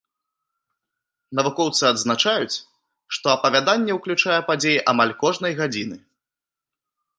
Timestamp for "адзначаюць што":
1.89-3.25